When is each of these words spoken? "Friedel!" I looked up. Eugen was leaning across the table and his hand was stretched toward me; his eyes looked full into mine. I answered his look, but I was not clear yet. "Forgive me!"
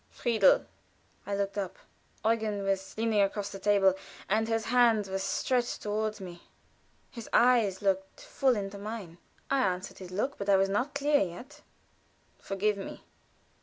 "Friedel!" 0.09 0.65
I 1.27 1.35
looked 1.35 1.59
up. 1.59 1.77
Eugen 2.25 2.63
was 2.63 2.97
leaning 2.97 3.21
across 3.21 3.51
the 3.51 3.59
table 3.59 3.93
and 4.27 4.47
his 4.47 4.65
hand 4.65 5.05
was 5.05 5.21
stretched 5.21 5.83
toward 5.83 6.19
me; 6.19 6.41
his 7.11 7.29
eyes 7.31 7.83
looked 7.83 8.19
full 8.19 8.55
into 8.55 8.79
mine. 8.79 9.19
I 9.51 9.59
answered 9.59 9.99
his 9.99 10.09
look, 10.09 10.39
but 10.39 10.49
I 10.49 10.55
was 10.57 10.69
not 10.69 10.95
clear 10.95 11.19
yet. 11.19 11.61
"Forgive 12.39 12.77
me!" 12.77 13.03